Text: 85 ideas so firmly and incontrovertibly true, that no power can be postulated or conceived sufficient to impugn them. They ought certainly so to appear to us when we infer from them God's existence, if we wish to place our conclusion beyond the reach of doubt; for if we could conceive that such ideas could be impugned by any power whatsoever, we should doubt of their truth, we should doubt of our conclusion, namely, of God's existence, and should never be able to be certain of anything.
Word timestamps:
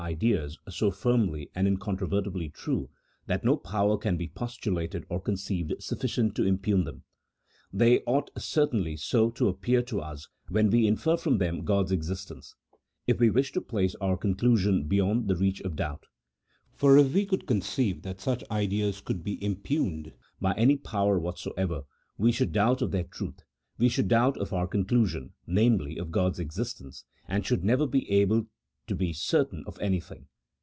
85 0.03 0.13
ideas 0.17 0.57
so 0.67 0.89
firmly 0.89 1.51
and 1.53 1.67
incontrovertibly 1.67 2.49
true, 2.49 2.89
that 3.27 3.43
no 3.45 3.55
power 3.55 3.99
can 3.99 4.17
be 4.17 4.27
postulated 4.27 5.05
or 5.09 5.21
conceived 5.21 5.75
sufficient 5.79 6.33
to 6.35 6.43
impugn 6.43 6.85
them. 6.85 7.03
They 7.71 7.99
ought 8.05 8.31
certainly 8.35 8.97
so 8.97 9.29
to 9.29 9.47
appear 9.47 9.83
to 9.83 10.01
us 10.01 10.27
when 10.49 10.71
we 10.71 10.87
infer 10.87 11.17
from 11.17 11.37
them 11.37 11.63
God's 11.63 11.91
existence, 11.91 12.55
if 13.05 13.19
we 13.19 13.29
wish 13.29 13.51
to 13.51 13.61
place 13.61 13.93
our 14.01 14.17
conclusion 14.17 14.87
beyond 14.87 15.27
the 15.27 15.35
reach 15.35 15.61
of 15.61 15.75
doubt; 15.75 16.07
for 16.73 16.97
if 16.97 17.13
we 17.13 17.23
could 17.27 17.45
conceive 17.45 18.01
that 18.01 18.19
such 18.19 18.43
ideas 18.49 19.01
could 19.01 19.23
be 19.23 19.41
impugned 19.43 20.13
by 20.41 20.53
any 20.53 20.77
power 20.77 21.19
whatsoever, 21.19 21.83
we 22.17 22.31
should 22.31 22.51
doubt 22.51 22.81
of 22.81 22.89
their 22.89 23.03
truth, 23.03 23.43
we 23.77 23.87
should 23.87 24.07
doubt 24.07 24.35
of 24.39 24.51
our 24.51 24.65
conclusion, 24.67 25.33
namely, 25.45 25.97
of 25.99 26.09
God's 26.11 26.39
existence, 26.39 27.05
and 27.27 27.45
should 27.45 27.63
never 27.63 27.85
be 27.85 28.09
able 28.11 28.47
to 28.87 28.95
be 28.95 29.13
certain 29.13 29.63
of 29.67 29.79
anything. 29.79 30.25